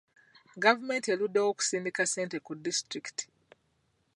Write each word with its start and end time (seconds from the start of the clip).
Gavumenti 0.63 1.07
eruddewo 1.09 1.47
okusindikaa 1.51 2.07
ssente 2.09 2.37
ku 2.45 2.51
disitulikiti. 2.63 3.23